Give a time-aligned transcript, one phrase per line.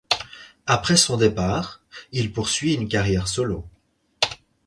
[0.65, 3.65] Après son départ, il poursuit une carrière solo.